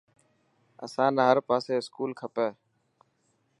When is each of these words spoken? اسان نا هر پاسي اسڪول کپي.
اسان 0.85 1.09
نا 1.15 1.23
هر 1.29 1.37
پاسي 1.47 1.71
اسڪول 1.79 2.11
کپي. 2.19 2.47